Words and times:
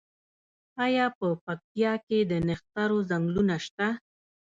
آیا 0.85 1.05
په 1.17 1.27
پکتیا 1.45 1.93
کې 2.07 2.19
د 2.31 2.33
نښترو 2.47 2.99
ځنګلونه 3.09 3.55
شته؟ 3.65 3.87